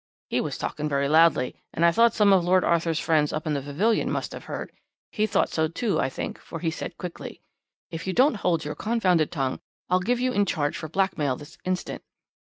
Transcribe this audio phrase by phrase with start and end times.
[0.29, 3.53] "He was talking very loudly, and I thought some of Lord Arthur's friends up in
[3.53, 4.71] the pavilion must have heard.
[5.11, 7.43] He thought so, too, I think, for he said quickly:
[7.91, 9.59] "'If you don't hold your confounded tongue,
[9.91, 12.01] I'll give you in charge for blackmail this instant.'